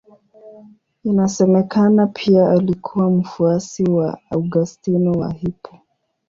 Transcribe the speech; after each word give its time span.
Inasemekana 1.03 2.07
pia 2.07 2.49
alikuwa 2.51 3.09
mfuasi 3.11 3.83
wa 3.83 4.17
Augustino 4.29 5.11
wa 5.11 5.31
Hippo. 5.33 5.79